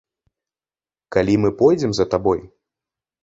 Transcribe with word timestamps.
Калі 1.17 1.35
мы 1.43 1.49
пойдзем 1.61 1.91
за 1.97 2.05
табой? 2.13 2.39